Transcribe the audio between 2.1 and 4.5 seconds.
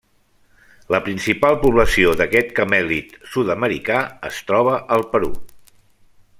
d'aquest camèlid sud-americà es